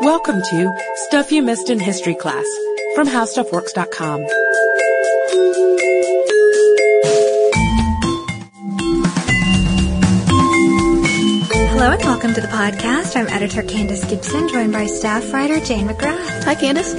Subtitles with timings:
[0.00, 0.72] Welcome to
[1.06, 2.44] Stuff You Missed in History Class
[2.94, 4.24] from HowStuffWorks.com.
[11.70, 13.16] Hello and welcome to the podcast.
[13.16, 16.44] I'm editor Candace Gibson, joined by staff writer Jane McGrath.
[16.44, 16.94] Hi, Candace.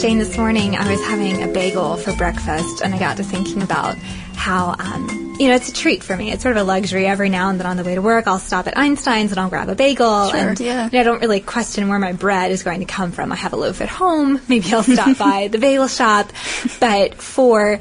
[0.00, 3.62] Jane, this morning I was having a bagel for breakfast, and I got to thinking
[3.62, 3.96] about
[4.34, 6.30] how, um, you know, it's a treat for me.
[6.30, 7.06] It's sort of a luxury.
[7.06, 9.48] Every now and then on the way to work, I'll stop at Einstein's and I'll
[9.48, 10.28] grab a bagel.
[10.28, 10.84] Sure, and yeah.
[10.84, 13.32] you know, I don't really question where my bread is going to come from.
[13.32, 14.38] I have a loaf at home.
[14.48, 16.30] Maybe I'll stop by the bagel shop.
[16.78, 17.80] But for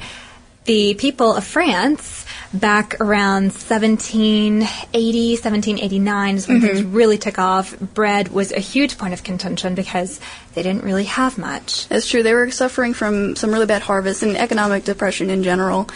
[0.64, 7.78] the people of France, back around 1780, 1789 is when things really took off.
[7.80, 10.20] Bread was a huge point of contention because
[10.54, 11.88] they didn't really have much.
[11.88, 12.24] That's true.
[12.24, 15.88] They were suffering from some really bad harvests and economic depression in general.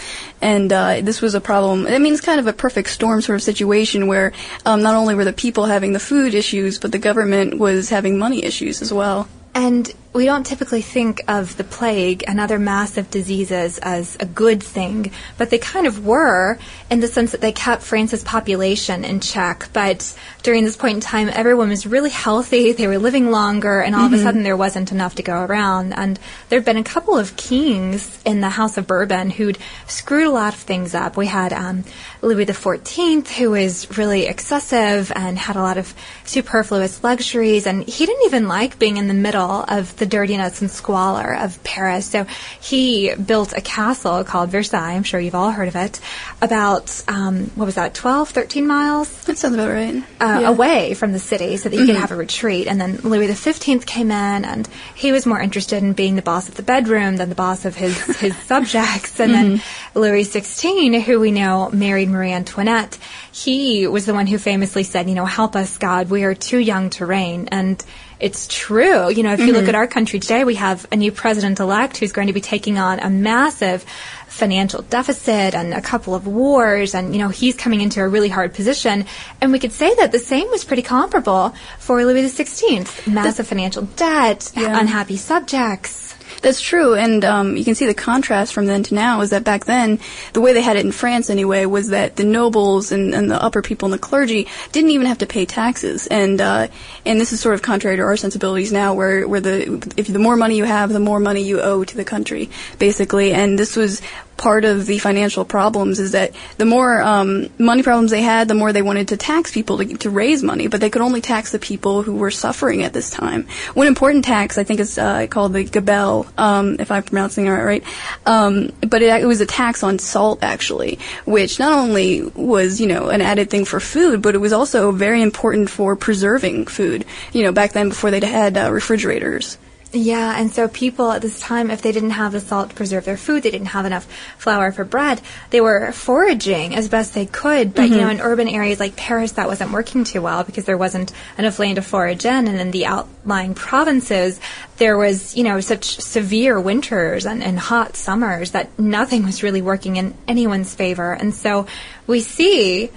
[0.42, 1.88] And uh, this was a problem.
[1.88, 4.34] I mean, it's kind of a perfect storm sort of situation where
[4.66, 8.20] um, not only were the people having the food issues, but the government was having
[8.20, 9.28] money issues as well.
[9.56, 14.62] And we don't typically think of the plague and other massive diseases as a good
[14.62, 16.60] thing, but they kind of were
[16.92, 19.70] in the sense that they kept France's population in check.
[19.74, 23.96] But during this point in time, everyone was really healthy, they were living longer, and
[23.96, 25.94] all of a sudden there wasn't enough to go around.
[25.94, 29.58] And there had been a couple of kings in the House of Bourbon who'd
[29.88, 31.18] screwed a lot of things up.
[31.18, 31.86] We had um,
[32.22, 38.06] Louis XIV, who was really excessive and had a lot of superfluous luxuries, and he
[38.06, 42.06] didn't even like being in the middle of the dirtiness and squalor of Paris.
[42.06, 42.26] So
[42.62, 44.94] he built a castle called Versailles.
[44.94, 46.00] I'm sure you've all heard of it.
[46.42, 49.96] About um, what was that, 12, 13 miles That sounds about right.
[49.96, 50.04] uh, Yeah.
[50.34, 50.46] Mm-hmm.
[50.46, 52.68] away from the city so that he could have a retreat.
[52.68, 56.50] And then Louis XV came in, and he was more interested in being the boss
[56.50, 59.20] of the bedroom than the boss of his, his subjects.
[59.20, 60.00] And then Mm-hmm.
[60.00, 62.98] Louis XVI, who we know married Marie Antoinette,
[63.32, 66.58] he was the one who famously said, you know, help us, God, we are too
[66.58, 67.50] young to reign.
[67.52, 67.84] And
[68.24, 69.10] it's true.
[69.12, 69.56] You know, if you Mm-hmm.
[69.58, 72.42] look at our country today, we have a new president elect who's going to be
[72.42, 73.84] taking on a massive
[74.28, 78.30] financial deficit and a couple of wars and you know he's coming into a really
[78.30, 79.06] hard position
[79.42, 82.82] and we could say that the same was pretty comparable for Louis XVI
[83.14, 84.80] massive financial debt Yeah.
[84.80, 86.13] unhappy subjects
[86.44, 89.46] That's true, and um, you can see the contrast from then to now is that
[89.46, 90.02] back then,
[90.34, 93.42] the way they had it in France anyway, was that the nobles and, and the
[93.42, 96.68] upper people and the clergy didn't even have to pay taxes, and uh,
[97.06, 100.20] and this is sort of contrary to our sensibilities now, where where the if the
[100.20, 103.78] more money you have, the more money you owe to the country, basically, and this
[103.78, 104.02] was
[104.44, 108.54] part of the financial problems is that the more um, money problems they had, the
[108.54, 111.54] more they wanted to tax people to, to raise money, but they could only tax
[111.54, 113.48] the people who were suffering at this time.
[113.74, 117.52] One important tax, I think, is uh, called the gabelle, um, if I'm pronouncing it
[117.52, 117.86] right.
[118.26, 122.88] Um, but it, it was a tax on salt, actually, which not only was, you
[122.88, 127.06] know, an added thing for food, but it was also very important for preserving food.
[127.32, 129.58] You know, back then before they had uh, refrigerators.
[129.96, 133.06] Yeah, and so people at this time, if they didn't have the salt to preserve
[133.06, 134.08] their food, they didn't have enough
[134.40, 135.22] flour for bread,
[135.52, 137.76] they were foraging as best they could.
[137.76, 138.20] But, you know, mm-hmm.
[138.20, 141.76] in urban areas like Paris, that wasn't working too well because there wasn't enough land
[141.76, 142.48] to forage in.
[142.48, 144.40] And in the outlying provinces,
[144.78, 149.62] there was, you know, such severe winters and, and hot summers that nothing was really
[149.62, 151.14] working in anyone's favor.
[151.14, 151.68] And so
[152.08, 152.90] we see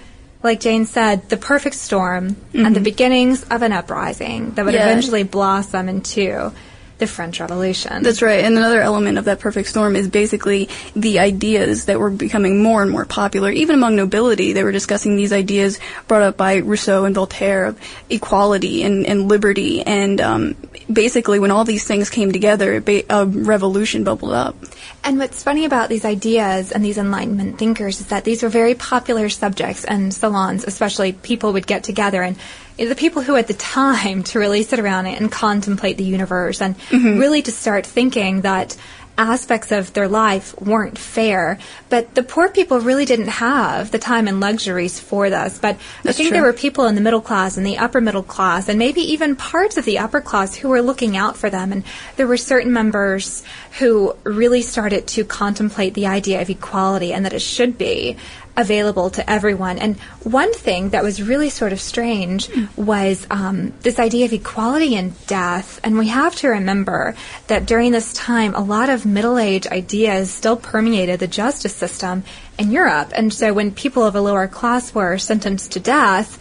[0.43, 2.83] like Jane said, the perfect storm and the mm-hmm.
[2.85, 4.89] beginnings of an uprising that would Yeah.
[4.89, 6.53] eventually blossom into
[6.99, 8.03] the French Revolution.
[8.03, 8.45] That's right.
[8.45, 12.83] And another element of that perfect storm is basically the ideas that were becoming more
[12.83, 13.51] and more popular.
[13.51, 17.79] Even among nobility, they were discussing these ideas brought up by Rousseau and Voltaire of
[18.09, 19.83] equality and, and liberty.
[19.83, 20.57] And um,
[20.91, 24.57] basically, when all these things came together, ba- a revolution bubbled up.
[25.05, 28.75] And what's funny about these ideas and these Enlightenment thinkers is that these were very
[28.75, 32.37] popular subjects, and salons, especially, people would get together and
[32.77, 36.61] the people who had the time to really sit around it and contemplate the universe
[36.61, 37.19] and mm-hmm.
[37.19, 38.77] really to start thinking that
[39.19, 41.59] aspects of their life weren't fair.
[41.89, 45.59] But the poor people really didn't have the time and luxuries for this.
[45.59, 46.31] But I think true.
[46.31, 49.37] there were people in the middle class and the upper middle class and maybe even
[49.37, 51.73] parts of the upper class who were looking out for them.
[51.73, 51.85] And
[52.17, 53.43] there were certain members
[53.79, 58.17] who really started to contemplate the idea of equality and that it should be
[58.57, 59.79] available to everyone.
[59.79, 64.95] And one thing that was really sort of strange was um, this idea of equality
[64.95, 65.81] in death.
[65.85, 67.15] And we have to remember
[67.49, 72.25] that during this time, a lot of middle age ideas still permeated the justice system
[72.59, 73.13] in Europe.
[73.15, 76.39] And so when people of a lower class were sentenced to death,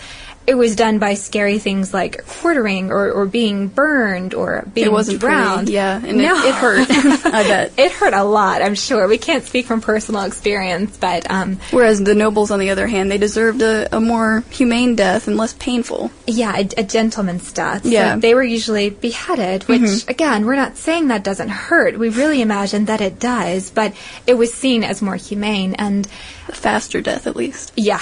[0.47, 4.91] it was done by scary things like quartering or, or being burned or being It
[4.91, 5.69] wasn't pretty, drowned.
[5.69, 6.35] yeah, and it- no.
[6.45, 7.71] it hurt, I bet.
[7.77, 9.07] It hurt a lot, I'm sure.
[9.07, 13.09] We can't speak from personal experience, but um, Whereas the nobles, on the other hand,
[13.11, 16.11] they deserved a, a more humane death and less painful.
[16.27, 17.83] yeah, a, a gentleman's death.
[17.83, 18.15] So Yeah.
[18.17, 21.97] they were usually beheaded, which, again, we're not saying that doesn't hurt.
[21.97, 23.93] We really imagine that it does, but
[24.27, 25.73] it was seen as more humane.
[25.75, 26.07] And
[26.47, 27.71] A faster death, at least.
[27.75, 28.01] Yeah.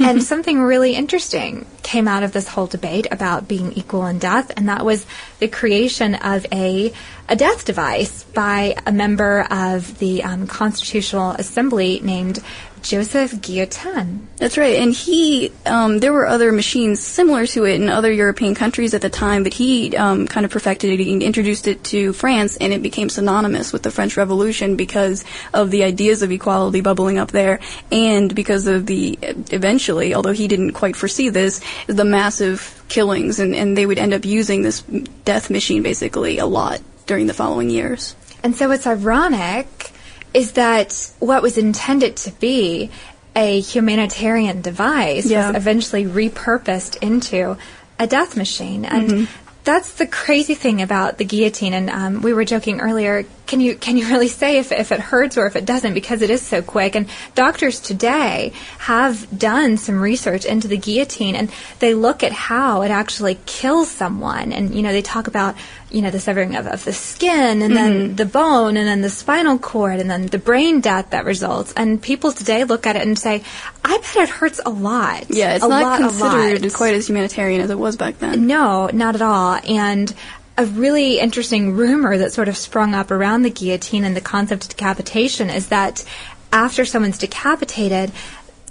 [0.00, 4.50] And something really interesting came out of this whole debate about being equal in death,
[4.56, 5.06] and that was
[5.38, 6.92] the creation of a
[7.28, 12.38] a death device by a member of the um, Constitutional Assembly named
[12.86, 14.20] Joseph Guillotin.
[14.36, 18.54] That's right, and he, um, there were other machines similar to it in other European
[18.54, 22.12] countries at the time, but he um, kind of perfected it and introduced it to
[22.12, 26.80] France, and it became synonymous with the French Revolution because of the ideas of equality
[26.80, 27.58] bubbling up there,
[27.90, 29.18] and because of the,
[29.50, 34.14] eventually, although he didn't quite foresee this, the massive killings, and, and they would end
[34.14, 34.82] up using this
[35.24, 38.14] death machine basically a lot during the following years.
[38.44, 39.90] And so it's ironic
[40.36, 42.90] is that what was intended to be
[43.34, 45.46] a humanitarian device Yeah.
[45.48, 47.56] was eventually repurposed into
[47.98, 48.84] a death machine.
[48.84, 49.28] And
[49.64, 51.72] that's the crazy thing about the guillotine.
[51.72, 53.24] And um, we were joking earlier.
[53.46, 56.22] Can you can you really say if, if it hurts or if it doesn't because
[56.22, 56.94] it is so quick?
[56.94, 62.82] And doctors today have done some research into the guillotine and they look at how
[62.82, 64.52] it actually kills someone.
[64.52, 65.54] And you know they talk about
[65.90, 68.14] you know the severing of, of the skin and then mm-hmm.
[68.16, 71.72] the bone and then the spinal cord and then the brain death that results.
[71.76, 73.42] And people today look at it and say,
[73.84, 75.26] I bet it hurts a lot.
[75.30, 78.46] Yeah, it's a not lot, considered quite as humanitarian as it was back then.
[78.46, 79.58] No, not at all.
[79.66, 80.12] And
[80.58, 84.64] a really interesting rumor that sort of sprung up around the guillotine and the concept
[84.64, 86.04] of decapitation is that
[86.52, 88.10] after someone's decapitated,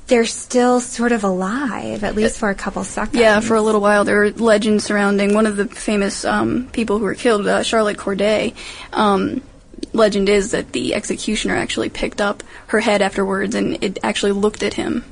[0.08, 3.20] they're still sort of alive, at least for a couple seconds.
[3.20, 7.00] Yeah, for a little while there are legends surrounding one of the famous um, people
[7.00, 8.54] who were killed, uh, Charlotte Corday.
[8.94, 9.42] Um,
[9.94, 14.64] legend is that the executioner actually picked up her head afterwards and it actually looked
[14.64, 15.04] at him.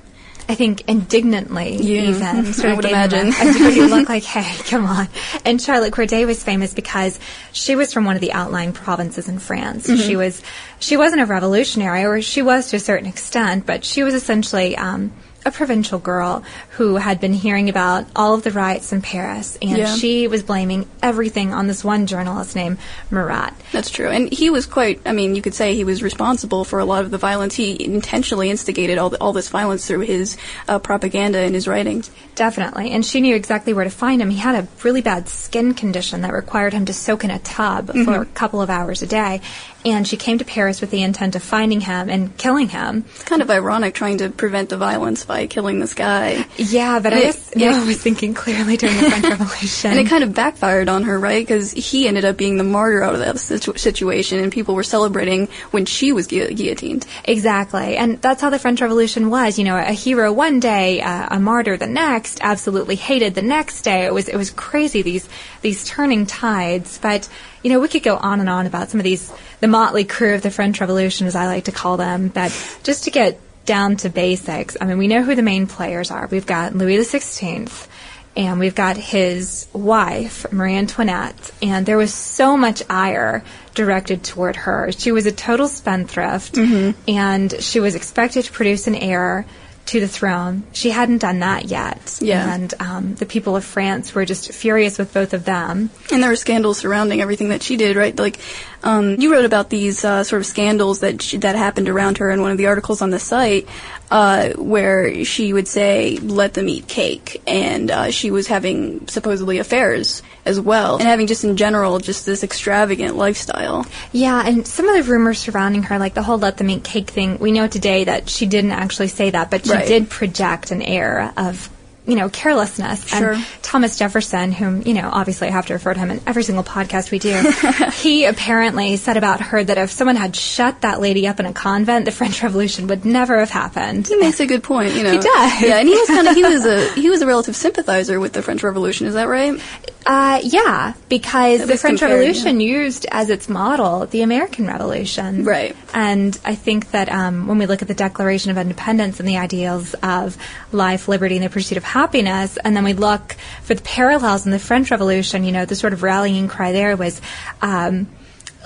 [0.50, 2.24] I think indignantly, Yeah, even.
[2.24, 3.32] I Sort would imagine.
[3.34, 5.08] I dirty look like, hey, come on.
[5.46, 7.20] And Charlotte Corday was famous because
[7.52, 9.88] she was from one of the outlying provinces in France.
[9.88, 10.02] Mm-hmm.
[10.02, 10.42] She was,
[10.80, 14.78] she wasn't a revolutionary, or she was to a certain extent, but she was essentially,
[14.78, 15.14] um,
[15.46, 19.78] a provincial girl who had been hearing about all of the riots in Paris, and
[19.78, 19.96] Yeah.
[19.96, 22.78] she was blaming everything on this one journalist named
[23.12, 23.52] Marat.
[23.72, 24.10] That's true.
[24.10, 27.04] And he was quite, I mean, you could say he was responsible for a lot
[27.04, 27.56] of the violence.
[27.56, 30.38] He intentionally instigated all, the, all this violence through his
[30.68, 32.10] uh, propaganda and his writings.
[32.36, 32.92] Definitely.
[32.92, 34.30] And she knew exactly where to find him.
[34.30, 37.92] He had a really bad skin condition that required him to soak in a tub
[38.06, 39.42] for a couple of hours a day.
[39.86, 43.04] And she came to Paris with the intent of finding him and killing him.
[43.16, 46.46] It's kind of ironic trying to prevent the violence by killing this guy.
[46.56, 49.92] Yeah, but I And guess one was thinking clearly during the French Revolution.
[49.92, 51.46] And it kind of backfired on her, right?
[51.46, 54.84] Because he ended up being the martyr out of that situ- situation, and people were
[54.84, 57.06] celebrating when she was gu- guillotined.
[57.26, 57.98] Exactly.
[57.98, 59.60] And that's how the French Revolution was.
[59.60, 63.82] You know, a hero one day, uh, a martyr the next, absolutely hated the next
[63.82, 64.06] day.
[64.06, 65.28] It was, it was crazy, these,
[65.62, 66.98] these turning tides.
[66.98, 67.28] But,
[67.62, 70.36] you know, we could go on and on about some of these, the motley crew
[70.36, 72.30] of the French Revolution, as I like to call them.
[72.30, 72.52] But
[72.84, 76.28] just to get down to basics, I mean, we know who the main players are.
[76.28, 77.88] We've got Louis XVI.
[78.36, 83.44] And we've got his wife, Marie Antoinette, and there was so much ire
[83.76, 84.92] directed toward her.
[84.92, 87.00] She was a total spendthrift, mm-hmm.
[87.08, 89.46] and she was expected to produce an heir
[89.86, 90.64] to the throne.
[90.72, 92.20] She hadn't done that yet.
[92.22, 92.54] Yeah.
[92.54, 95.90] And um, the people of France were just furious with both of them.
[96.12, 98.18] And there were scandals surrounding everything that she did, right?
[98.18, 98.40] Like,
[98.84, 102.30] um, you wrote about these uh, sort of scandals that she, that happened around her
[102.32, 103.68] in one of the articles on the site,
[104.12, 109.58] uh, where she would say, "Let them eat cake," and uh, she was having supposedly
[109.60, 113.86] affairs as well, and having just in general just this extravagant lifestyle.
[114.12, 117.10] Yeah, and some of the rumors surrounding her, like the whole let them eat cake
[117.10, 119.88] thing, we know today that she didn't actually say that, but she Right.
[119.88, 121.70] did project an air of,
[122.06, 123.08] you know, carelessness.
[123.08, 123.34] Sure.
[123.34, 126.44] And Thomas Jefferson, whom, you know, obviously I have to refer to him in every
[126.44, 127.52] single podcast we do,
[128.02, 131.54] he apparently said about her that if someone had shut that lady up in a
[131.54, 134.08] convent, the French Revolution would never have happened.
[134.08, 135.12] He makes a good point, you know.
[135.12, 135.62] He does.
[135.62, 138.34] Yeah, and he was kind of he was a he was a relative sympathizer with
[138.34, 139.08] the French Revolution.
[139.08, 139.60] Is that right?
[140.06, 145.46] Uh, yeah, because the French compared, Revolution used as its model the American Revolution.
[145.46, 145.76] Right.
[145.94, 149.38] And I think that um, when we look at the Declaration of Independence and the
[149.38, 150.38] ideals of
[150.72, 154.52] life, liberty, and the pursuit of happiness, and then we look for the parallels in
[154.52, 157.22] the French Revolution, you know, the sort of rallying cry there was
[157.62, 158.08] um,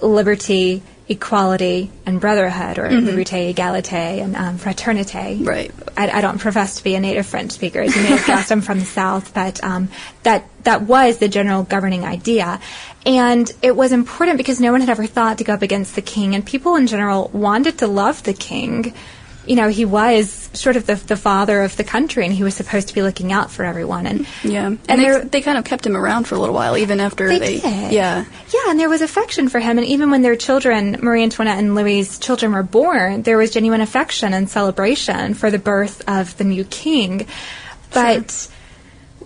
[0.02, 5.46] liberty, equality and brotherhood, or liberté, égalité, and um, fraternité.
[5.46, 5.72] Right.
[5.96, 8.52] I, I don't profess to be a native French speaker, as you may have guessed.
[8.52, 9.90] I'm from the South, but um,
[10.24, 12.60] that that was the general governing idea,
[13.06, 16.02] and it was important because no one had ever thought to go up against the
[16.02, 18.94] king, and people in general wanted to love the king.
[19.48, 22.54] You know, he was sort of the, the father of the country, and he was
[22.56, 24.06] supposed to be looking out for everyone.
[24.06, 26.78] And Yeah, and, And they, they kind of kept him around for a little while,
[26.78, 27.60] even after They they.
[27.60, 27.92] did.
[27.94, 28.26] Yeah.
[28.54, 29.78] Yeah, and there was affection for him.
[29.78, 33.82] And even when their children, Marie Antoinette and Louis's children, were born, there was genuine
[33.82, 37.26] affection and celebration for the birth of the new king.
[37.94, 38.50] But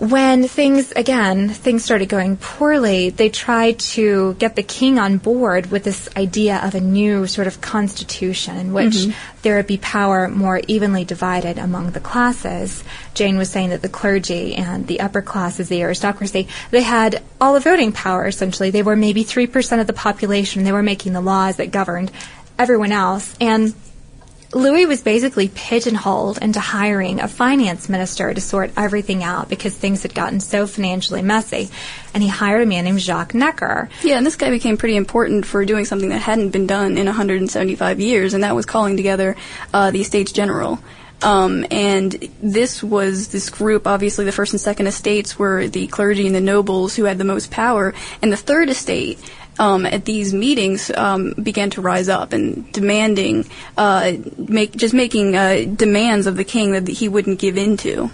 [0.01, 5.69] when things, again, things started going poorly, they tried to get the king on board
[5.69, 9.11] with this idea of a new sort of constitution in which mm-hmm.
[9.43, 12.83] there would be power more evenly divided among the classes.
[13.13, 17.53] Jane was saying that the clergy and the upper classes, the aristocracy, they had all
[17.53, 18.71] the voting power essentially.
[18.71, 20.63] They were maybe 3% of the population.
[20.63, 22.11] They were making the laws that governed
[22.57, 23.35] everyone else.
[23.39, 23.75] And
[24.53, 30.03] Louis was basically pigeonholed into hiring a finance minister to sort everything out because things
[30.03, 31.69] had gotten so financially messy.
[32.13, 33.89] And he hired a man named Jacques Necker.
[34.03, 37.05] Yeah, and this guy became pretty important for doing something that hadn't been done in
[37.05, 39.37] 175 years, and that was calling together
[39.73, 40.79] uh, the Estates General.
[41.21, 43.87] Um, and this was this group.
[43.87, 47.23] Obviously, the first and second estates were the clergy and the nobles who had the
[47.23, 49.19] most power, and the third estate.
[49.61, 53.45] Um, at these meetings, um, began to rise up and demanding,
[53.77, 58.09] uh, make just making uh, demands of the king that he wouldn't give in to.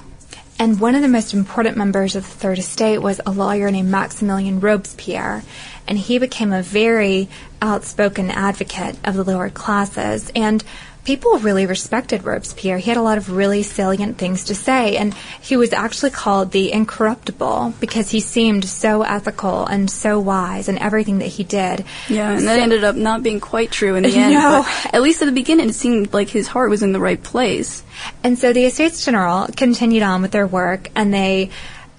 [0.60, 3.89] And one of the most important members of the Third Estate was a lawyer named
[3.89, 5.44] Maximilian Robespierre.
[5.88, 7.30] And he became a very
[7.62, 10.32] outspoken advocate of the lower classes.
[10.36, 10.63] And
[11.08, 12.80] people really respected Robespierre.
[12.80, 14.98] He had a lot of really salient things to say.
[14.98, 20.68] And he was actually called the incorruptible because he seemed so ethical and so wise
[20.68, 21.86] in everything that he did.
[22.10, 24.28] Yeah, and that ended up not being quite true in the end.
[24.38, 24.66] No.
[24.84, 27.24] but at least at the beginning, it seemed like his heart was in the right
[27.24, 27.82] place.
[28.22, 31.52] And so the Estates General continued on with their work, and they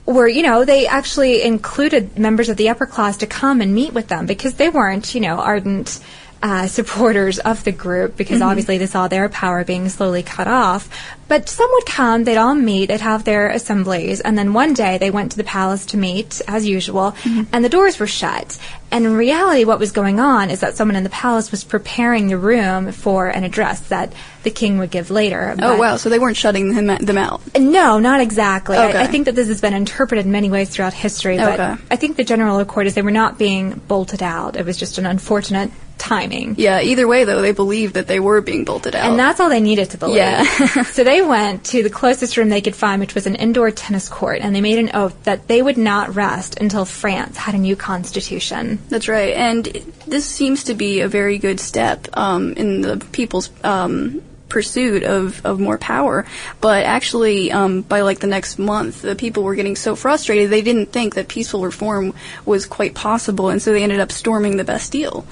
[0.04, 3.94] were, you know, they actually included members of the upper class to come and meet
[3.94, 5.98] with them because they weren't, you know, ardent
[6.42, 10.88] uh, supporters of the group because obviously they saw their power being slowly cut off.
[11.26, 14.96] But some would come, they'd all meet, they'd have their assemblies, and then one day
[14.96, 17.14] they went to the palace to meet, as usual,
[17.52, 18.58] and the doors were shut.
[18.90, 22.28] And in reality, what was going on is that someone in the palace was preparing
[22.28, 24.12] the room for an address that
[24.44, 25.54] the king would give later.
[25.60, 25.96] Oh wow!
[25.96, 27.42] So they weren't shutting him, them out.
[27.58, 28.78] no, not exactly.
[28.78, 28.96] Okay.
[28.96, 31.82] I, I think that this has been interpreted in many ways throughout history, but Okay.
[31.90, 34.56] I think the general accord is they were not being bolted out.
[34.56, 36.54] It was just an unfortunate timing.
[36.56, 36.80] Yeah.
[36.80, 39.10] Either way, though, they believed that they were being bolted out.
[39.10, 40.16] And that's all they needed to believe.
[40.16, 40.44] Yeah.
[40.84, 44.08] so they went to the closest room they could find, which was an indoor tennis
[44.08, 47.58] court, and they made an oath that they would not rest until France had a
[47.58, 48.77] new constitution.
[48.88, 49.34] That's right.
[49.34, 49.64] And
[50.06, 55.44] this seems to be a very good step um, in the people's um, pursuit of,
[55.44, 56.26] of more power.
[56.60, 60.62] But actually, um, by like the next month, the people were getting so frustrated they
[60.62, 64.64] didn't think that peaceful reform was quite possible, and so they ended up storming the
[64.64, 65.26] Bastille.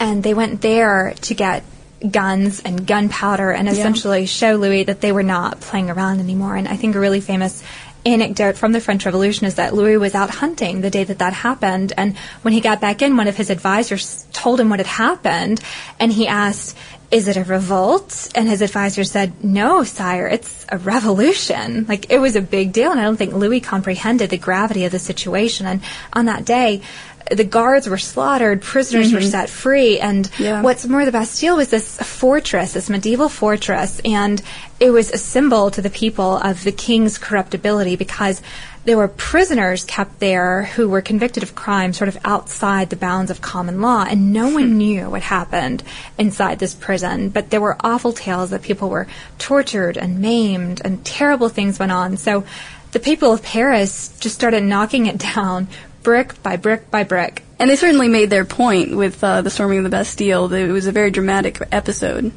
[0.00, 1.64] and they went there to get
[2.10, 6.54] guns and gunpowder and essentially show Louis that they were not playing around anymore.
[6.54, 7.62] And I think a really famous
[8.08, 11.32] anecdote from the French Revolution is that Louis was out hunting the day that that
[11.32, 11.92] happened.
[11.96, 15.60] And when he got back in, one of his advisors told him what had happened.
[16.00, 16.76] And he asked,
[17.10, 18.28] is it a revolt?
[18.34, 21.86] And his advisor said, no, sire, it's a revolution.
[21.88, 22.90] Like, it was a big deal.
[22.90, 25.66] And I don't think Louis comprehended the gravity of the situation.
[25.66, 25.80] And
[26.12, 26.82] on that day,
[27.30, 29.28] the guards were slaughtered, prisoners were mm-hmm.
[29.28, 30.62] set free, and Yeah.
[30.62, 34.42] what's more, the Bastille was this fortress, this medieval fortress, and
[34.80, 38.40] it was a symbol to the people of the king's corruptibility because
[38.84, 43.30] there were prisoners kept there who were convicted of crime sort of outside the bounds
[43.30, 44.54] of common law, and no hmm.
[44.54, 45.82] one knew what happened
[46.16, 47.28] inside this prison.
[47.28, 49.06] But there were awful tales that people were
[49.38, 52.16] tortured and maimed, and terrible things went on.
[52.16, 52.44] So
[52.92, 55.68] the people of Paris just started knocking it down
[56.08, 57.42] brick by brick by brick.
[57.58, 60.50] And they certainly made their point with uh, the storming of the Bastille.
[60.54, 62.32] It was a very dramatic episode.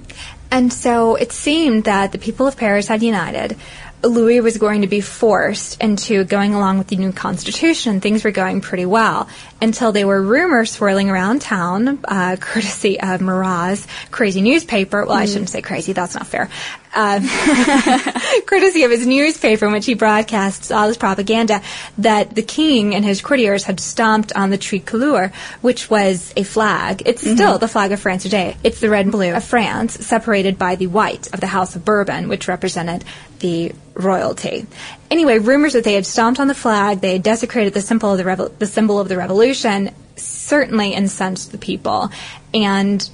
[0.51, 3.55] And so it seemed that the people of Paris had united.
[4.03, 8.01] Louis was going to be forced into going along with the new constitution.
[8.01, 9.29] Things were going pretty well
[9.61, 15.05] until there were rumors swirling around town, uh, courtesy of Marat's crazy newspaper.
[15.05, 15.93] Well, I shouldn't say crazy.
[15.93, 16.49] That's not fair.
[16.93, 17.27] Um,
[18.45, 21.61] courtesy of his newspaper in which he broadcasts all his propaganda
[21.97, 27.03] that the king and his courtiers had stomped on the tricolore, which was a flag.
[27.05, 28.57] It's still the flag of France today.
[28.63, 31.85] It's the red and blue of France, separated by the white of the House of
[31.85, 33.05] Bourbon, which represented
[33.39, 34.65] the royalty.
[35.09, 38.17] Anyway, rumors that they had stomped on the flag, they had desecrated the symbol of
[38.17, 42.09] the, revol- the symbol of the revolution, certainly incensed the people.
[42.53, 43.09] And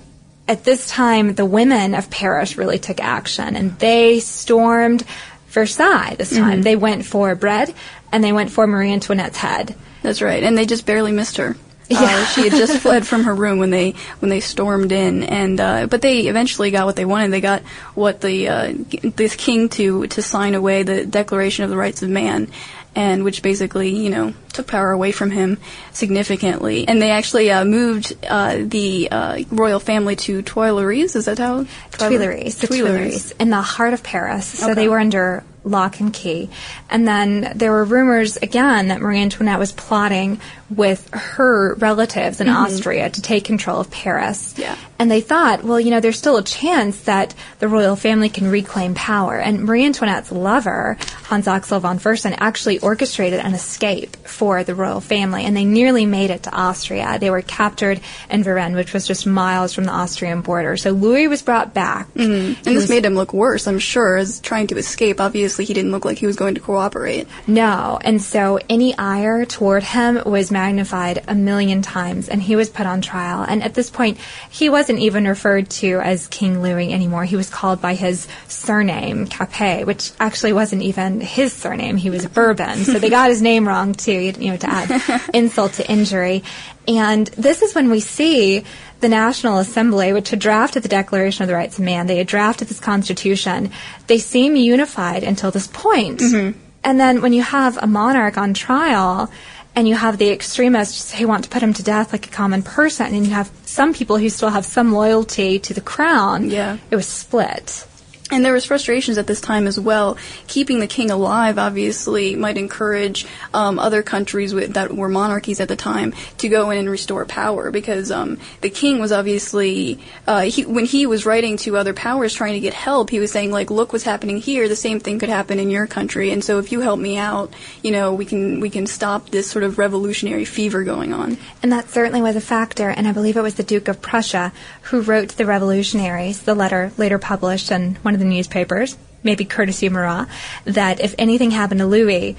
[0.47, 5.03] at this time, the women of Paris really took action and they stormed
[5.49, 6.53] Versailles this time.
[6.53, 6.61] Mm-hmm.
[6.61, 7.73] They went for bread
[8.11, 9.75] and they went for Marie Antoinette's head.
[10.03, 11.55] That's right, and they just barely missed her.
[11.89, 12.25] Uh, Yeah.
[12.25, 15.87] she had just fled from her room when they when they stormed in, and uh,
[15.87, 17.31] but they eventually got what they wanted.
[17.31, 17.61] They got
[17.95, 18.73] what the uh,
[19.15, 22.49] this king to to sign away the Declaration of the Rights of Man,
[22.93, 25.57] and which basically you know took power away from him
[25.93, 26.87] significantly.
[26.87, 31.15] And they actually uh, moved uh, the uh, royal family to Tuileries.
[31.15, 34.45] Is that how Tuileries, the Tuileries, in the heart of Paris.
[34.45, 34.75] So Okay.
[34.75, 36.49] they were under lock and key.
[36.89, 42.47] And then there were rumors again that Marie Antoinette was plotting with her relatives in
[42.47, 44.53] Austria to take control of Paris.
[44.53, 44.61] Mm-hmm.
[44.61, 44.77] Yeah.
[44.99, 48.49] And they thought, well, you know, there's still a chance that the royal family can
[48.49, 49.37] reclaim power.
[49.37, 55.01] And Marie Antoinette's lover, Hans Axel von Fersen, actually orchestrated an escape for the royal
[55.01, 57.17] family, and they nearly made it to Austria.
[57.19, 57.99] They were captured
[58.29, 60.77] in Varennes, which was just miles from the Austrian border.
[60.77, 62.07] So Louis was brought back.
[62.13, 62.67] Mm-hmm.
[62.67, 65.19] And this made him look worse, I'm sure, as trying to escape.
[65.19, 67.27] Obviously, he didn't look like he was going to cooperate.
[67.45, 72.69] No, and so any ire toward him was magnified a million times, and he was
[72.69, 73.43] put on trial.
[73.47, 74.17] And at this point,
[74.49, 77.25] he wasn't even referred to as King Louis anymore.
[77.25, 81.97] He was called by his surname, Capet, which actually wasn't even his surname.
[81.97, 84.33] He was Bourbon, so they got his name wrong too.
[84.39, 86.43] You know, to add insult to injury.
[86.87, 88.63] And this is when we see
[88.99, 92.27] the National Assembly, which had drafted the Declaration of the Rights of Man, they had
[92.27, 93.71] drafted this Constitution.
[94.07, 96.19] They seem unified until this point.
[96.19, 96.57] Mm-hmm.
[96.83, 99.29] And then when you have a monarch on trial
[99.75, 102.63] and you have the extremists who want to put him to death like a common
[102.63, 106.77] person, and you have some people who still have some loyalty to the crown, Yeah.
[106.89, 107.85] it was split.
[108.29, 110.17] And there was frustrations at this time as well.
[110.47, 115.69] Keeping the king alive, obviously, might encourage um, other countries with, that were monarchies at
[115.69, 117.71] the time to go in and restore power.
[117.71, 122.33] Because um, the king was obviously, uh, he, when he was writing to other powers
[122.33, 124.67] trying to get help, he was saying like, "Look what's happening here.
[124.67, 126.31] The same thing could happen in your country.
[126.31, 129.49] And so if you help me out, you know, we can we can stop this
[129.49, 133.37] sort of revolutionary fever going on." And that certainly was a factor, and I believe
[133.37, 134.51] it was the Duke of Prussia
[134.83, 139.87] who wrote the revolutionaries, the letter later published in one of the newspapers, maybe courtesy
[139.87, 140.27] of Marat,
[140.65, 142.35] that if anything happened to Louis,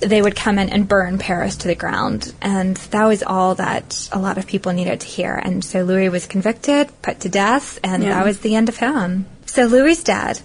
[0.00, 2.32] they would come in and burn Paris to the ground.
[2.40, 5.34] And that was all that a lot of people needed to hear.
[5.34, 8.14] And so Louis was convicted, put to death, and Yeah.
[8.14, 9.26] that was the end of him.
[9.46, 10.40] So Louis is dead.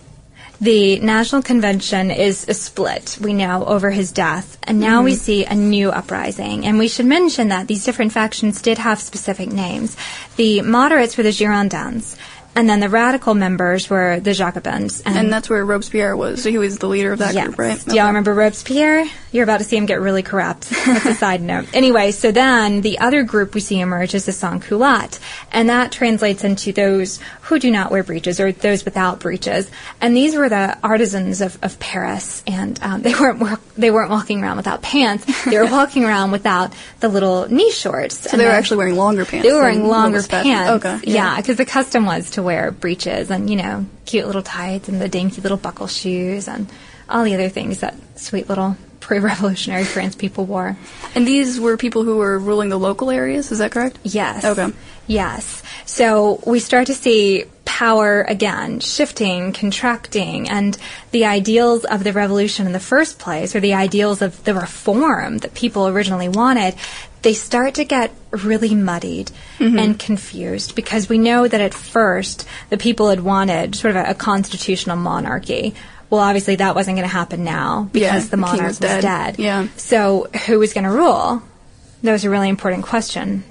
[0.61, 4.57] The National Convention is a split, we know, over his death.
[4.63, 5.19] And now we mm-hmm.
[5.19, 6.65] see a new uprising.
[6.65, 9.97] And we should mention that these different factions did have specific names.
[10.37, 12.15] The moderates were the Girondins.
[12.55, 15.01] And then the radical members were the Jacobins.
[15.05, 16.43] And that's where Robespierre was.
[16.43, 17.47] So he was the leader of that Yes.
[17.47, 17.83] group, right?
[17.85, 19.05] Do y'all remember Robespierre?
[19.31, 20.69] You're about to see him get really corrupt.
[20.85, 21.65] That's a side note.
[21.73, 25.19] Anyway, so then the other group we see emerge is the sans-culottes,
[25.51, 29.71] and that translates into those who do not wear breeches or those without breeches.
[30.01, 33.41] And these were the artisans of, of Paris, and um, they weren't
[33.75, 35.25] they weren't walking around without pants.
[35.45, 38.29] They were walking around without the little knee shorts.
[38.29, 39.47] So they were actually wearing longer pants.
[39.47, 40.51] They were wearing longer what was fashion.
[40.51, 40.85] pants.
[40.85, 41.11] Okay.
[41.11, 45.01] Yeah, because the custom was to wear breeches and, you know, cute little tights and
[45.01, 46.69] the dainty little buckle shoes and
[47.09, 50.77] all the other things that sweet little pre-revolutionary France people wore.
[51.15, 53.99] And these were people who were ruling the local areas, is that correct?
[54.03, 54.45] Yes.
[54.45, 54.71] Okay.
[55.07, 55.61] Yes.
[55.85, 60.77] So we start to see power again shifting, contracting, and
[61.11, 65.37] the ideals of the revolution in the first place, or the ideals of the reform
[65.39, 66.75] that people originally wanted,
[67.21, 69.79] they start to get really muddied mm-hmm.
[69.79, 74.09] and confused because we know that at first the people had wanted sort of a,
[74.11, 75.73] a constitutional monarchy.
[76.09, 78.79] Well, obviously that wasn't going to happen now because Yeah, the the monarch was was
[78.79, 79.01] dead.
[79.01, 79.39] dead.
[79.39, 79.67] Yeah.
[79.77, 81.41] So who was going to rule?
[82.03, 83.45] That was a really important question.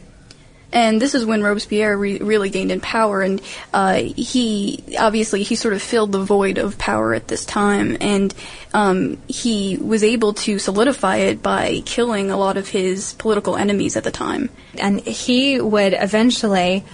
[0.72, 3.40] And this is when Robespierre re- really gained in power, and
[3.74, 8.34] uh, he obviously he sort of filled the void of power at this time, and
[8.72, 13.96] um, he was able to solidify it by killing a lot of his political enemies
[13.96, 14.48] at the time.
[14.78, 16.84] and he would eventually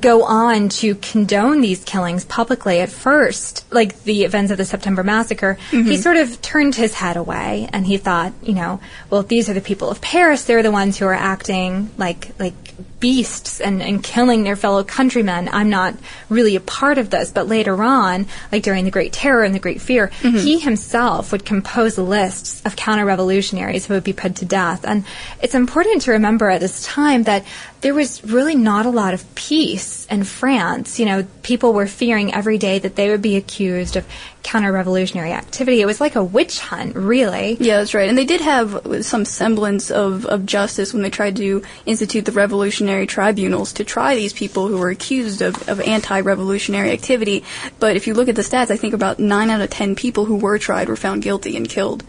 [0.00, 5.02] go on to condone these killings publicly at first like the events of the september
[5.02, 5.94] massacre he mm-hmm.
[5.96, 9.60] sort of turned his head away and he thought you know well these are the
[9.60, 10.44] people of paris.
[10.44, 12.54] They're the ones who are acting like like
[13.00, 15.48] beasts and, and killing their fellow countrymen.
[15.50, 15.94] I'm not
[16.28, 17.30] really a part of this.
[17.30, 20.36] But later on like during the great terror and the great fear mm-hmm.
[20.36, 24.84] he himself would compose lists of counter-revolutionaries who would be put to death.
[24.84, 25.04] And
[25.42, 27.44] it's important to remember at this time that
[27.82, 31.00] there was really not a lot of peace in France.
[31.00, 34.06] You know, people were fearing every day that they would be accused of
[34.44, 35.80] counter-revolutionary activity.
[35.80, 37.56] It was like a witch hunt, really.
[37.58, 38.08] Yeah, that's right.
[38.08, 42.32] And they did have some semblance of, of justice when they tried to institute the
[42.32, 47.44] revolutionary tribunals to try these people who were accused of, of anti-revolutionary activity.
[47.80, 50.24] But if you look at the stats, I think about 9 out of 10 people
[50.24, 52.04] who were tried were found guilty and killed.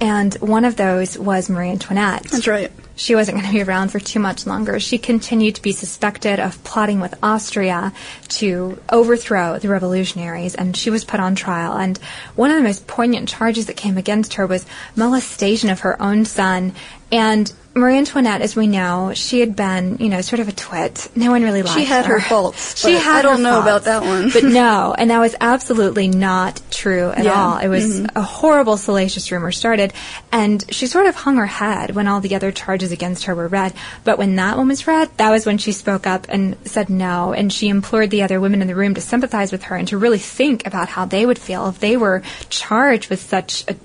[0.00, 2.22] And one of those was Marie Antoinette.
[2.24, 4.80] That's right she wasn't going to be around for too much longer.
[4.80, 7.92] She continued to be suspected of plotting with Austria
[8.30, 11.74] to overthrow the revolutionaries, and she was put on trial.
[11.74, 11.96] And
[12.34, 16.24] one of the most poignant charges that came against her was molestation of her own
[16.24, 16.72] son.
[17.12, 21.08] And Marie Antoinette, as we know, she had been, you know, sort of a twit.
[21.14, 21.80] No one really liked her.
[21.80, 22.78] She had her, faults.
[22.78, 23.18] She had.
[23.18, 23.64] I don't know faults.
[23.64, 24.30] about that one.
[24.30, 27.32] but no, and that was absolutely not true at yeah.
[27.32, 27.58] all.
[27.58, 28.18] It was mm-hmm.
[28.18, 29.92] a horrible, salacious rumor started,
[30.32, 33.48] and she sort of hung her head when all the other charges against her were
[33.48, 33.72] read.
[34.04, 37.32] But when that one was read, that was when she spoke up and said no,
[37.32, 39.98] and she implored the other women in the room to sympathize with her and to
[39.98, 43.76] really think about how they would feel if they were charged with such a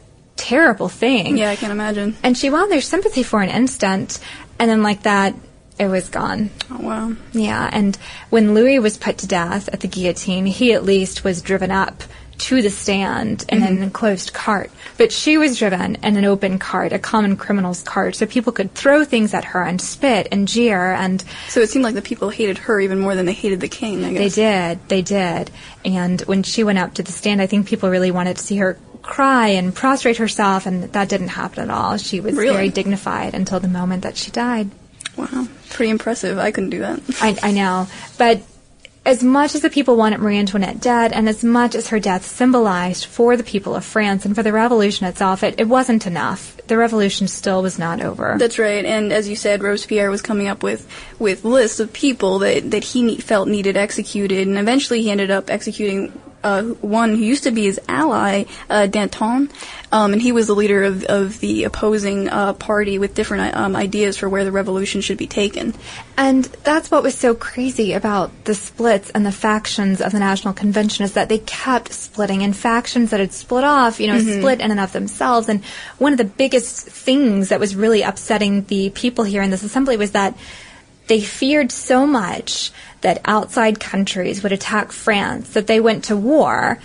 [0.44, 1.38] terrible thing.
[1.38, 2.18] Yeah, I can imagine.
[2.22, 4.20] And she won their sympathy for an instant,
[4.60, 5.34] and then like that,
[5.80, 6.50] it was gone.
[6.70, 7.16] Oh, wow.
[7.32, 7.96] Yeah, and
[8.30, 12.04] when Louis was put to death at the guillotine, he at least was driven up
[12.44, 13.68] to the stand in mm-hmm.
[13.68, 14.70] an enclosed cart.
[14.98, 18.74] But she was driven in an open cart, a common criminal's cart, so people could
[18.74, 22.30] throw things at her and spit and jeer and So it seemed like the people
[22.30, 24.36] hated her even more than they hated the king, I guess.
[24.36, 25.52] They did, they did.
[25.86, 28.58] And when she went up to the stand, I think people really wanted to see
[28.58, 31.96] her cry and prostrate herself, and that didn't happen at all.
[31.96, 32.54] She was really?
[32.54, 34.70] very dignified until the moment that she died.
[35.16, 36.38] Wow, pretty impressive.
[36.40, 37.00] I couldn't do that.
[37.22, 38.42] I, I know, but
[39.06, 42.26] as much as the people wanted Marie Antoinette dead, and as much as her death
[42.26, 46.56] symbolized for the people of France and for the revolution itself, it, it wasn't enough.
[46.68, 48.36] The revolution still was not over.
[48.39, 50.88] That's right, and as you said, Robespierre was coming up with,
[51.20, 55.50] with lists of people that, that he felt needed executed, and eventually he ended up
[55.50, 59.50] executing uh, one who used to be his ally, uh, Danton,
[59.92, 63.76] um, and he was the leader of, of the opposing uh, party with different um,
[63.76, 65.74] ideas for where the revolution should be taken.
[66.18, 70.54] And that's what was so crazy about the splits and the factions of the National
[70.54, 74.40] Convention is that they kept splitting, and factions that had split off, you know, mm-hmm.
[74.40, 75.50] split in and of themselves.
[75.50, 75.64] And
[75.98, 79.98] one of the biggest things that was really upsetting the people here in this assembly
[79.98, 80.38] was that
[81.08, 82.72] they feared so much
[83.04, 86.80] that outside countries would attack France that they went to war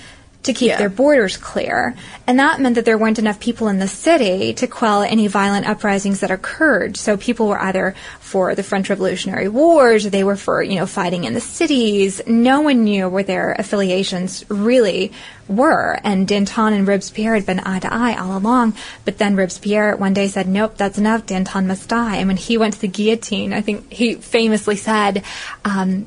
[0.44, 0.78] to keep yeah.
[0.78, 1.94] their borders clear.
[2.26, 5.66] And that meant that there weren't enough people in the city to quell any violent
[5.66, 6.96] uprisings that occurred.
[6.96, 10.86] So people were either for the French Revolutionary Wars or they were for, you know,
[10.86, 12.20] fighting in the cities.
[12.26, 15.12] No one knew where their affiliations really
[15.48, 15.98] were.
[16.04, 18.74] And Danton and Robespierre had been eye to eye all along.
[19.04, 21.26] But then Robespierre one day said, nope, that's enough.
[21.26, 22.16] Danton must die.
[22.16, 25.24] And when he went to the guillotine, I think he famously said,
[25.64, 26.06] um,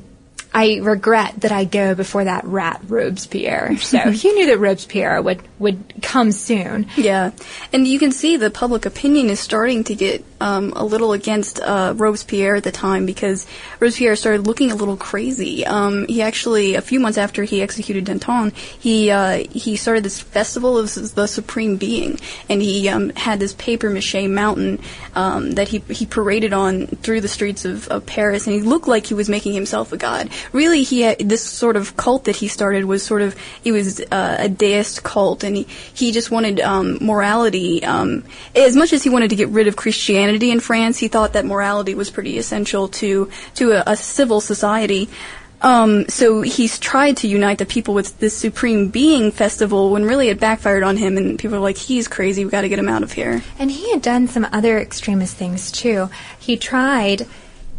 [0.54, 3.76] I regret that I go before that rat Robespierre.
[3.78, 6.86] So he knew that Robespierre would, would come soon.
[6.96, 7.30] Yeah.
[7.72, 11.60] And you can see the public opinion is starting to get um, a little against
[11.60, 13.46] uh, Robespierre at the time because
[13.80, 15.64] Robespierre started looking a little crazy.
[15.64, 20.20] Um, he actually, a few months after he executed Danton, he uh, he started this
[20.20, 24.80] festival of the Supreme Being, and he um, had this paper mache mountain
[25.14, 28.88] um, that he he paraded on through the streets of, of Paris, and he looked
[28.88, 32.36] like he was making himself a god really he had, this sort of cult that
[32.36, 36.30] he started was sort of it was uh, a deist cult, and he he just
[36.30, 37.84] wanted um, morality.
[37.84, 41.32] Um, as much as he wanted to get rid of Christianity in France, he thought
[41.34, 45.08] that morality was pretty essential to to a, a civil society.
[45.62, 50.28] Um, so he's tried to unite the people with this Supreme Being festival when really
[50.28, 52.88] it backfired on him, and people are like, he's crazy, we've got to get him
[52.88, 53.42] out of here.
[53.60, 56.10] And he had done some other extremist things too.
[56.38, 57.28] He tried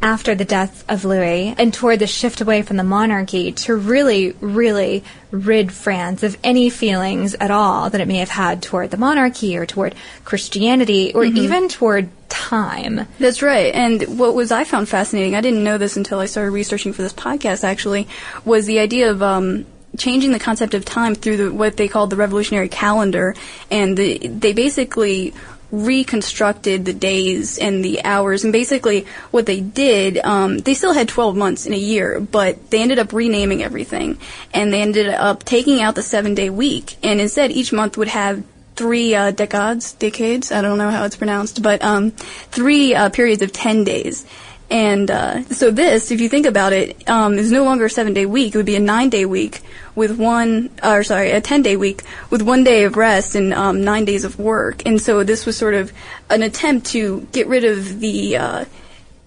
[0.04, 4.34] after the death of Louis and toward the shift away from the monarchy to really,
[4.42, 8.98] really rid France of any feelings at all that it may have had toward the
[8.98, 11.38] monarchy or toward Christianity or mm-hmm.
[11.38, 13.08] even toward time.
[13.18, 13.74] That's right.
[13.74, 17.02] And what was I found fascinating, I didn't know this until I started researching for
[17.02, 18.10] this podcast actually,
[18.44, 19.66] was the idea of um,
[19.98, 23.36] changing the concept of time through the, what they called the revolutionary calendar,
[23.72, 25.34] and the, they basically
[25.74, 28.44] reconstructed the days and the hours.
[28.44, 32.70] And basically, what they did, um, they still had 12 months in a year, but
[32.70, 34.20] they ended up renaming everything.
[34.54, 36.98] And they ended up taking out the seven day week.
[37.02, 38.44] And instead, each month would have
[38.76, 43.42] three uh, decades, decades, I don't know how it's pronounced, but um, three uh, periods
[43.42, 44.26] of 10 days.
[44.70, 48.26] And uh, so this, if you think about it, um, is no longer a seven-day
[48.26, 48.54] week.
[48.54, 49.62] It would be a nine-day week
[49.96, 54.06] with one, or sorry, a ten-day week with one day of rest and um, nine
[54.06, 54.86] days of work.
[54.86, 55.92] And so this was sort of
[56.30, 58.66] an attempt to get rid of the uh,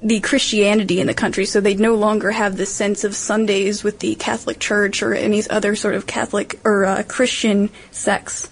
[0.02, 4.00] the Christianity in the country, so they'd no longer have this sense of Sundays with
[4.00, 8.48] the Catholic Church or any other sort of Catholic or uh, Christian sects.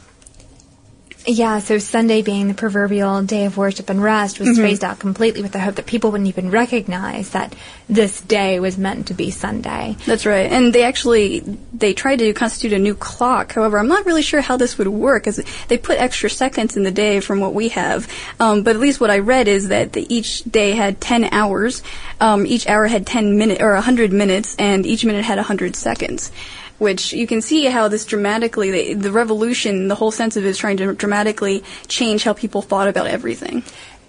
[1.26, 4.62] Yeah, so Sunday being the proverbial day of worship and rest was mm-hmm.
[4.62, 7.54] phased out completely with the hope that people wouldn't even recognize that
[7.88, 9.96] this day was meant to be Sunday.
[10.04, 10.52] That's right.
[10.52, 11.40] And they actually
[11.72, 13.54] they tried to constitute a new clock.
[13.54, 16.82] However, I'm not really sure how this would work as they put extra seconds in
[16.82, 18.06] the day from what we have.
[18.38, 21.82] Um, but at least what I read is that the, each day had 10 hours.
[22.20, 26.30] Um, each hour had 10 minutes or 100 minutes and each minute had 100 seconds
[26.78, 30.48] which you can see how this dramatically, the, the revolution, the whole sense of it
[30.48, 33.62] is trying to dramatically change how people thought about everything.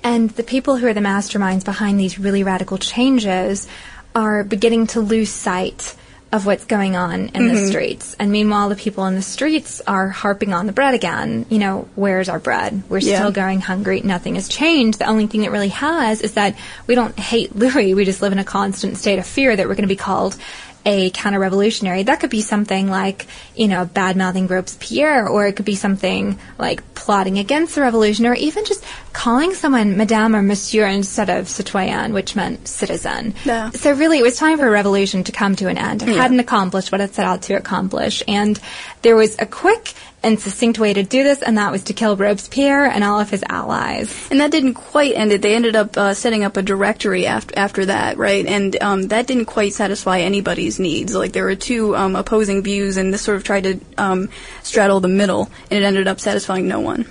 [0.03, 3.67] And the people who are the masterminds behind these really radical changes
[4.13, 5.95] are beginning to lose sight
[6.31, 7.47] of what's going on in mm-hmm.
[7.47, 8.15] the streets.
[8.19, 11.45] And meanwhile, the people in the streets are harping on the bread again.
[11.49, 12.83] You know, where's our bread?
[12.89, 13.19] We're yeah.
[13.19, 14.01] still going hungry.
[14.01, 14.99] Nothing has changed.
[14.99, 16.55] The only thing that really has is that
[16.87, 17.93] we don't hate Louis.
[17.93, 20.37] We just live in a constant state of fear that we're going to be called
[20.85, 22.03] a counter revolutionary.
[22.03, 26.39] That could be something like, you know, bad mouthing Robespierre, or it could be something
[26.59, 31.49] like plotting against the revolution, or even just calling someone Madame or Monsieur instead of
[31.49, 33.33] citoyen, which meant citizen.
[33.43, 33.71] Yeah.
[33.71, 36.03] So really, it was time for a revolution to come to an end.
[36.03, 36.15] It yeah.
[36.21, 38.59] hadn't accomplished what it set out to accomplish, and
[39.01, 39.93] there was a quick
[40.25, 43.29] and succinct way to do this, and that was to kill Robespierre and all of
[43.29, 44.27] his allies.
[44.31, 45.41] And that didn't quite end it.
[45.41, 48.45] They ended up uh, setting up a directory after after that, right?
[48.45, 51.13] And um, that didn't quite satisfy anybody's needs.
[51.13, 54.29] Like there were two um, opposing views, and this sort of tried to um,
[54.63, 57.05] straddle the middle, and it ended up satisfying no one.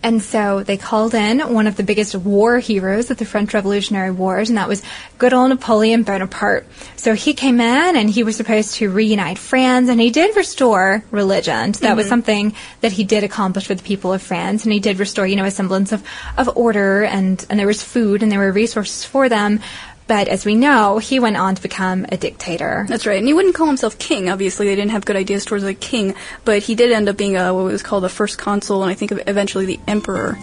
[0.00, 4.12] And so they called in one of the biggest war heroes of the French Revolutionary
[4.12, 4.82] Wars, and that was
[5.18, 6.66] good old Napoleon Bonaparte.
[6.94, 11.02] So he came in and he was supposed to reunite France, and he did restore
[11.10, 11.74] religion.
[11.74, 11.96] So that mm-hmm.
[11.96, 15.26] was something that he did accomplish for the people of France, and he did restore,
[15.26, 16.04] you know, a semblance of,
[16.36, 19.60] of order, and, and there was food and there were resources for them.
[20.08, 22.86] But as we know, he went on to become a dictator.
[22.88, 23.18] That's right.
[23.18, 24.30] And he wouldn't call himself king.
[24.30, 26.14] Obviously, they didn't have good ideas towards a king.
[26.44, 28.94] But he did end up being a, what was called the first consul, and I
[28.94, 30.38] think eventually the emperor.